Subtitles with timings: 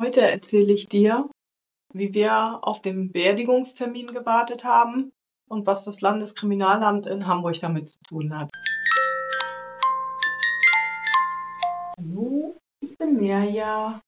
[0.00, 1.28] Heute erzähle ich dir,
[1.92, 5.10] wie wir auf den Beerdigungstermin gewartet haben
[5.48, 8.48] und was das Landeskriminalamt in Hamburg damit zu tun hat.
[11.98, 14.00] Hallo, ich bin Mirja,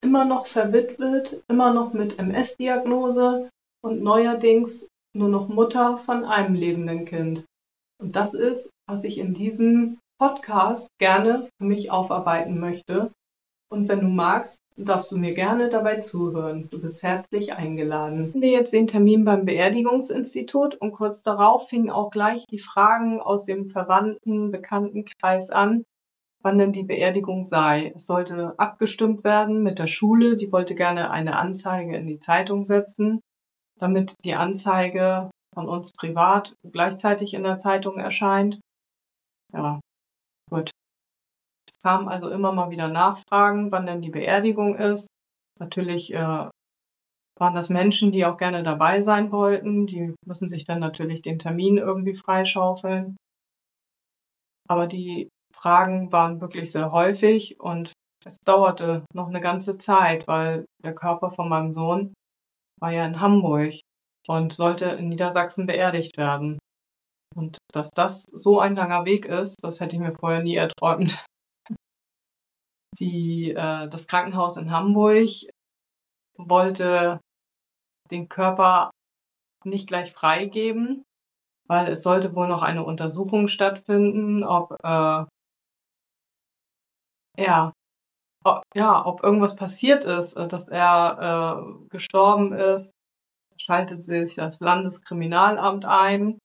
[0.00, 3.48] immer noch verwitwet, immer noch mit MS-Diagnose
[3.84, 7.44] und neuerdings nur noch Mutter von einem lebenden Kind.
[8.02, 13.12] Und das ist, was ich in diesem Podcast gerne für mich aufarbeiten möchte.
[13.68, 16.68] Und wenn du magst, darfst du mir gerne dabei zuhören.
[16.70, 18.30] Du bist herzlich eingeladen.
[18.32, 23.44] Finde jetzt den Termin beim Beerdigungsinstitut und kurz darauf fingen auch gleich die Fragen aus
[23.44, 25.84] dem Verwandten, Bekanntenkreis an,
[26.42, 27.92] wann denn die Beerdigung sei.
[27.96, 32.64] Es sollte abgestimmt werden mit der Schule, die wollte gerne eine Anzeige in die Zeitung
[32.64, 33.20] setzen,
[33.80, 38.60] damit die Anzeige von uns privat gleichzeitig in der Zeitung erscheint.
[39.52, 39.80] Ja,
[40.50, 40.70] gut.
[41.86, 45.06] Kamen also immer mal wieder Nachfragen, wann denn die Beerdigung ist.
[45.60, 46.18] Natürlich äh,
[47.38, 49.86] waren das Menschen, die auch gerne dabei sein wollten.
[49.86, 53.16] Die müssen sich dann natürlich den Termin irgendwie freischaufeln.
[54.68, 57.92] Aber die Fragen waren wirklich sehr häufig und
[58.24, 62.14] es dauerte noch eine ganze Zeit, weil der Körper von meinem Sohn
[62.80, 63.74] war ja in Hamburg
[64.26, 66.58] und sollte in Niedersachsen beerdigt werden.
[67.36, 71.24] Und dass das so ein langer Weg ist, das hätte ich mir vorher nie erträumt
[73.00, 75.28] die, äh, das Krankenhaus in Hamburg
[76.36, 77.20] wollte
[78.10, 78.90] den Körper
[79.64, 81.04] nicht gleich freigeben,
[81.66, 85.24] weil es sollte wohl noch eine Untersuchung stattfinden, ob äh,
[87.38, 87.72] ja,
[88.44, 92.92] ob, ja, ob irgendwas passiert ist, äh, dass er äh, gestorben ist,
[93.58, 96.38] schaltet sich das Landeskriminalamt ein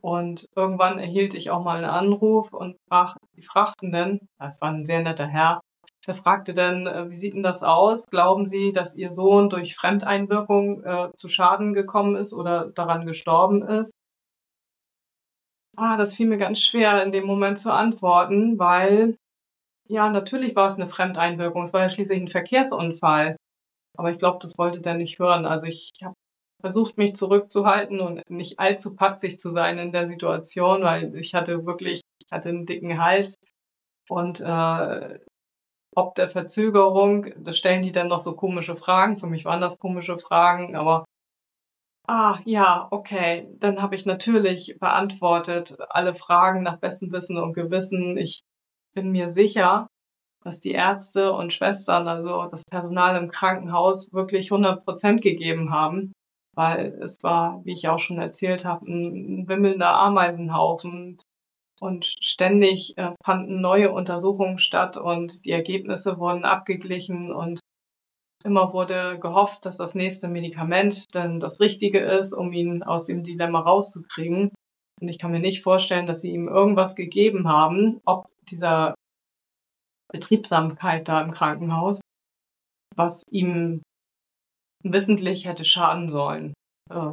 [0.00, 4.70] und irgendwann erhielt ich auch mal einen Anruf und frag, die fragten denn, das war
[4.70, 5.60] ein sehr netter Herr,
[6.06, 8.06] er fragte dann, äh, wie sieht denn das aus?
[8.06, 13.62] Glauben Sie, dass Ihr Sohn durch Fremdeinwirkung äh, zu Schaden gekommen ist oder daran gestorben
[13.62, 13.92] ist?
[15.76, 19.16] Ah, das fiel mir ganz schwer in dem Moment zu antworten, weil
[19.88, 21.62] ja, natürlich war es eine Fremdeinwirkung.
[21.62, 23.36] Es war ja schließlich ein Verkehrsunfall.
[23.96, 25.46] Aber ich glaube, das wollte der nicht hören.
[25.46, 26.14] Also ich habe
[26.60, 31.66] versucht, mich zurückzuhalten und nicht allzu patzig zu sein in der Situation, weil ich hatte
[31.66, 33.34] wirklich, ich hatte einen dicken Hals
[34.08, 35.18] und äh,
[35.94, 39.16] ob der Verzögerung, da stellen die dann noch so komische Fragen.
[39.16, 41.04] Für mich waren das komische Fragen, aber
[42.08, 48.16] ah ja, okay, dann habe ich natürlich beantwortet alle Fragen nach bestem Wissen und Gewissen.
[48.16, 48.42] Ich
[48.94, 49.86] bin mir sicher,
[50.44, 56.12] dass die Ärzte und Schwestern, also das Personal im Krankenhaus, wirklich 100 Prozent gegeben haben,
[56.54, 61.18] weil es war, wie ich auch schon erzählt habe, ein wimmelnder Ameisenhaufen.
[61.80, 67.60] Und ständig äh, fanden neue Untersuchungen statt und die Ergebnisse wurden abgeglichen und
[68.44, 73.22] immer wurde gehofft, dass das nächste Medikament dann das Richtige ist, um ihn aus dem
[73.22, 74.50] Dilemma rauszukriegen.
[75.00, 78.94] Und ich kann mir nicht vorstellen, dass sie ihm irgendwas gegeben haben, ob dieser
[80.12, 82.00] Betriebsamkeit da im Krankenhaus,
[82.94, 83.82] was ihm
[84.84, 86.52] wissentlich hätte schaden sollen.
[86.90, 87.12] Äh,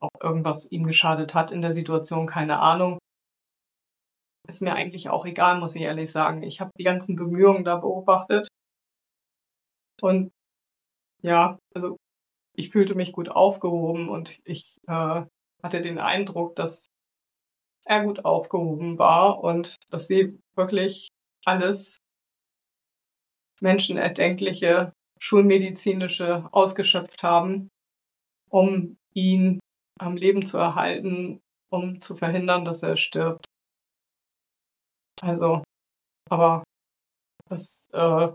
[0.00, 2.98] ob irgendwas ihm geschadet hat in der Situation, keine Ahnung
[4.48, 6.42] ist mir eigentlich auch egal, muss ich ehrlich sagen.
[6.42, 8.48] Ich habe die ganzen Bemühungen da beobachtet.
[10.00, 10.32] Und
[11.22, 11.96] ja, also
[12.54, 15.22] ich fühlte mich gut aufgehoben und ich äh,
[15.62, 16.86] hatte den Eindruck, dass
[17.86, 21.08] er gut aufgehoben war und dass sie wirklich
[21.44, 21.98] alles
[23.60, 27.68] menschenerdenkliche, schulmedizinische ausgeschöpft haben,
[28.50, 29.60] um ihn
[29.98, 33.46] am Leben zu erhalten, um zu verhindern, dass er stirbt.
[35.22, 35.62] Also,
[36.30, 36.64] aber
[37.48, 38.32] das äh,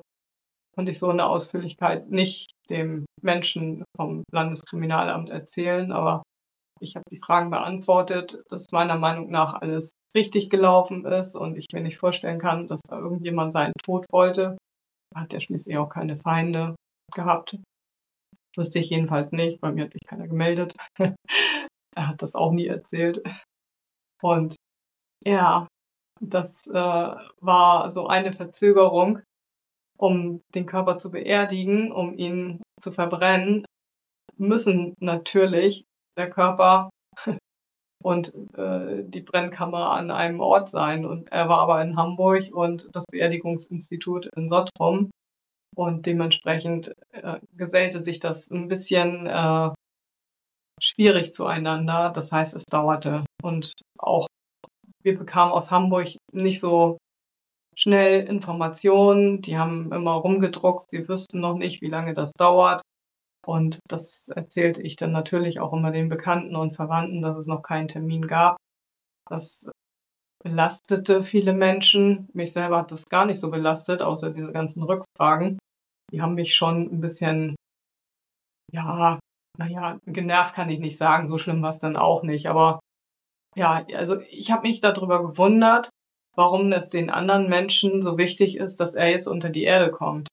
[0.76, 6.24] konnte ich so in der Ausführlichkeit nicht dem Menschen vom Landeskriminalamt erzählen, aber
[6.80, 11.66] ich habe die Fragen beantwortet, dass meiner Meinung nach alles richtig gelaufen ist und ich
[11.74, 14.58] mir nicht vorstellen kann, dass da irgendjemand seinen Tod wollte.
[15.16, 16.76] Hat er schließlich auch keine Feinde
[17.14, 17.58] gehabt.
[18.56, 20.76] Wüsste ich jedenfalls nicht, bei mir hat sich keiner gemeldet.
[21.00, 23.22] er hat das auch nie erzählt.
[24.22, 24.56] Und
[25.26, 25.68] ja,
[26.22, 29.22] das äh, war so eine Verzögerung,
[29.98, 33.66] um den Körper zu beerdigen, um ihn zu verbrennen,
[34.38, 35.86] müssen natürlich
[36.18, 36.90] der Körper
[38.04, 41.06] und äh, die Brennkammer an einem Ort sein.
[41.06, 45.10] Und er war aber in Hamburg und das Beerdigungsinstitut in Sottrum.
[45.76, 49.70] Und dementsprechend äh, gesellte sich das ein bisschen äh,
[50.82, 52.12] schwierig zueinander.
[52.12, 53.26] Das heißt, es dauerte.
[53.44, 54.28] Und auch
[55.08, 56.98] wir bekamen aus Hamburg nicht so
[57.76, 62.82] schnell Informationen, die haben immer rumgedruckt, sie wüssten noch nicht, wie lange das dauert.
[63.46, 67.62] Und das erzählte ich dann natürlich auch immer den Bekannten und Verwandten, dass es noch
[67.62, 68.58] keinen Termin gab.
[69.30, 69.72] Das
[70.44, 72.28] belastete viele Menschen.
[72.34, 75.58] Mich selber hat das gar nicht so belastet, außer diese ganzen Rückfragen.
[76.12, 77.56] Die haben mich schon ein bisschen,
[78.74, 79.20] ja,
[79.58, 82.48] naja, genervt kann ich nicht sagen, so schlimm war es dann auch nicht.
[82.48, 82.80] Aber
[83.56, 85.90] ja, also ich habe mich darüber gewundert,
[86.38, 90.28] warum es den anderen Menschen so wichtig ist, dass er jetzt unter die Erde kommt.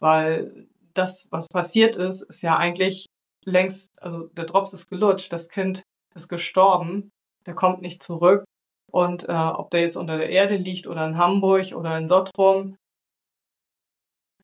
[0.00, 3.06] Weil das, was passiert ist, ist ja eigentlich
[3.44, 5.82] längst, also der Drops ist gelutscht, das Kind
[6.14, 7.10] ist gestorben,
[7.46, 8.44] der kommt nicht zurück.
[8.90, 12.76] Und äh, ob der jetzt unter der Erde liegt oder in Hamburg oder in Sottrum,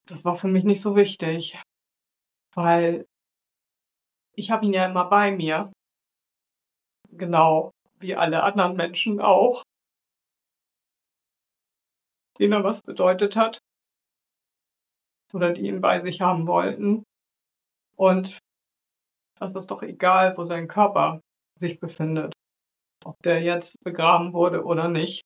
[0.06, 1.60] das war für mich nicht so wichtig.
[2.54, 3.06] Weil
[4.34, 5.72] ich habe ihn ja immer bei mir.
[7.10, 9.62] Genau wie alle anderen Menschen auch.
[12.38, 13.58] Denen er was bedeutet hat
[15.32, 17.04] oder die ihn bei sich haben wollten.
[17.96, 18.38] Und
[19.38, 21.20] das ist doch egal, wo sein Körper
[21.58, 22.32] sich befindet,
[23.04, 25.22] ob der jetzt begraben wurde oder nicht.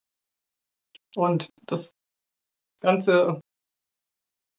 [1.17, 1.93] Und das
[2.81, 3.41] ganze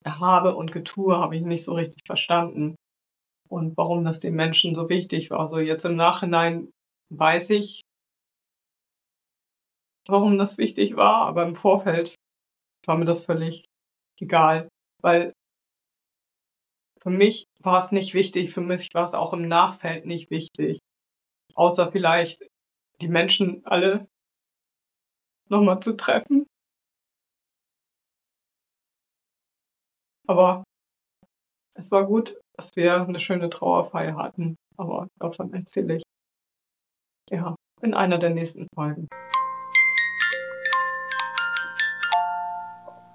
[0.05, 2.75] Habe und Getue habe ich nicht so richtig verstanden.
[3.49, 5.39] Und warum das den Menschen so wichtig war.
[5.39, 6.71] Also jetzt im Nachhinein
[7.09, 7.81] weiß ich,
[10.07, 12.15] warum das wichtig war, aber im Vorfeld
[12.85, 13.65] war mir das völlig
[14.19, 14.69] egal,
[15.01, 15.33] weil
[17.01, 20.79] für mich war es nicht wichtig, für mich war es auch im Nachfeld nicht wichtig.
[21.55, 22.47] Außer vielleicht
[23.01, 24.07] die Menschen alle
[25.49, 26.45] nochmal zu treffen.
[30.27, 30.63] Aber
[31.75, 34.55] es war gut, dass wir eine schöne Trauerfeier hatten.
[34.77, 36.03] Aber davon erzähle ich
[37.29, 39.09] ja in einer der nächsten Folgen.